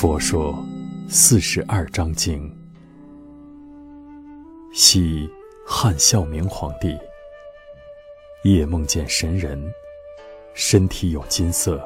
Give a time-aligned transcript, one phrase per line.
[0.00, 0.56] 佛说
[1.08, 2.48] 四十二章经。
[4.72, 5.28] 昔
[5.66, 6.96] 汉孝明皇帝
[8.44, 9.60] 夜梦见神人，
[10.54, 11.82] 身体有金色，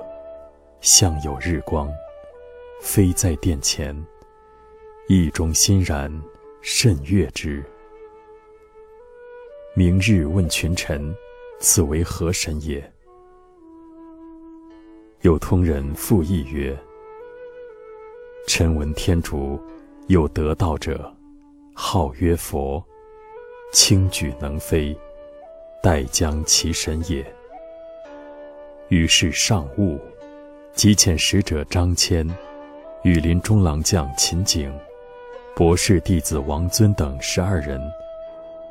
[0.82, 1.90] 像有日光，
[2.82, 3.96] 飞在殿前，
[5.08, 6.12] 意中欣然，
[6.60, 7.64] 甚悦之。
[9.74, 11.16] 明日问群臣，
[11.60, 12.92] 此为何神也？
[15.23, 16.79] 有通人复议曰。
[18.55, 19.59] 臣闻天竺
[20.09, 21.10] 有得道者，
[21.73, 22.84] 号曰佛，
[23.73, 24.95] 轻举能飞，
[25.83, 27.24] 待将其神也。
[28.88, 29.98] 于是上悟，
[30.74, 32.30] 即遣使者张骞、
[33.05, 34.71] 羽林中郎将秦景、
[35.57, 37.80] 博士弟子王尊等十二人，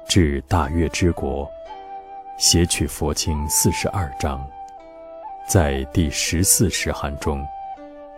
[0.08, 1.50] 至大月之国，
[2.38, 4.48] 携取佛经四十二章，
[5.48, 7.44] 在第十四石函中。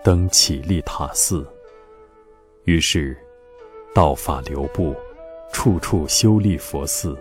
[0.04, 1.48] 登起立塔寺，
[2.66, 3.16] 于是
[3.94, 4.96] 道法流布，
[5.52, 7.18] 处处修立佛寺。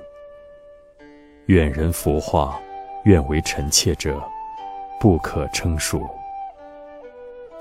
[1.47, 2.61] 远人佛化，
[3.05, 4.23] 愿为臣妾者，
[5.01, 6.09] 不可称数。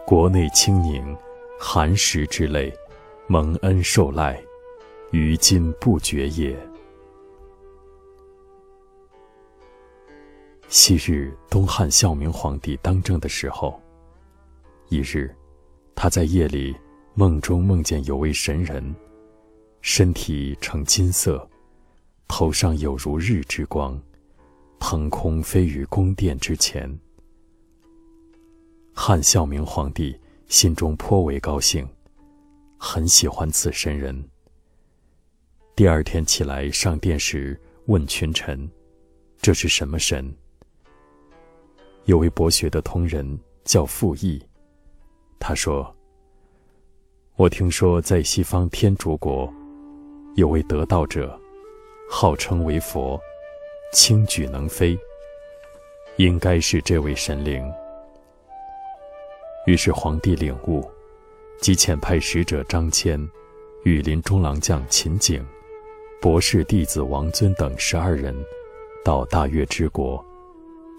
[0.06, 1.18] 国内清宁，
[1.60, 2.72] 寒食之类，
[3.26, 4.40] 蒙恩受赖，
[5.10, 6.56] 于今不绝也。
[10.68, 13.82] 昔日东汉孝明皇帝当政的时候。
[14.90, 15.34] 一日，
[15.96, 16.76] 他在夜里
[17.22, 18.84] 梦中梦见有位神人，
[19.82, 21.48] 身体呈金色，
[22.28, 23.96] 头上有如日之光，
[24.80, 26.92] 腾空飞于宫殿之前。
[28.92, 31.88] 汉孝明皇帝心中颇为高兴，
[32.76, 34.28] 很喜欢此神人。
[35.76, 37.56] 第二天起来上殿时，
[37.86, 38.68] 问群臣
[39.40, 40.36] ：“这是什么神？”
[42.06, 44.42] 有位博学的通人叫傅毅。
[45.38, 45.96] 他说
[47.42, 49.52] ：“我听说在西方天竺国，
[50.36, 51.36] 有位得道者，
[52.08, 53.20] 号称为佛，
[53.92, 54.96] 轻举能飞。
[56.18, 57.68] 应该是这位神灵。”
[59.66, 60.88] 于是皇帝领悟，
[61.60, 63.28] 即遣派使者张骞、
[63.86, 65.44] 羽林中郎将秦景、
[66.22, 68.36] 博士弟子王尊等十二人，
[69.04, 70.24] 到大月之国，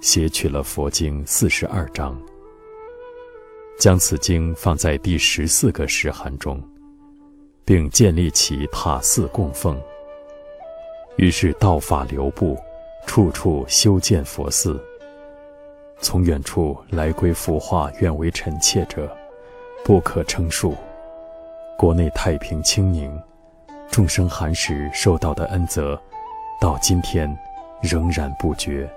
[0.01, 2.21] 携取了佛经四十二章。
[3.83, 6.63] 将此经放在第十四个石函中，
[7.65, 9.77] 并建立起塔寺供奉。
[11.17, 12.57] 于是道法流布，
[13.09, 14.81] 处处修建佛寺。
[15.99, 19.11] 从远处来归腐化愿为臣妾者，
[19.85, 20.77] 不可称数。
[21.77, 23.13] 国内太平清宁，
[23.91, 26.01] 众生寒食受到的恩泽，
[26.61, 27.37] 到今天
[27.83, 28.89] 仍然不绝。